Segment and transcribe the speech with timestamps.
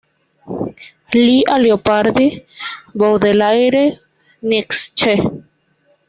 [1.23, 2.27] Lee a Leopardi,
[2.97, 3.83] Baudelaire,
[4.49, 5.11] Nietzsche.